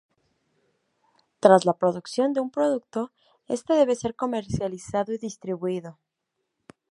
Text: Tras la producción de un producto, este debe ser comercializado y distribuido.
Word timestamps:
Tras 1.39 1.63
la 1.65 1.77
producción 1.77 2.33
de 2.33 2.39
un 2.39 2.49
producto, 2.49 3.11
este 3.47 3.73
debe 3.75 3.95
ser 3.95 4.15
comercializado 4.15 5.13
y 5.13 5.19
distribuido. 5.19 5.99